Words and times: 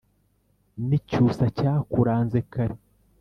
N'Icyusa 0.87 1.45
cyakuranze 1.57 2.39
kare 2.53 2.75